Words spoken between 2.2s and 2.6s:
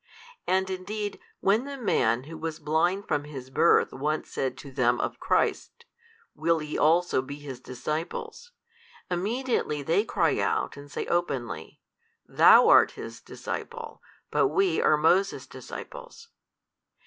who was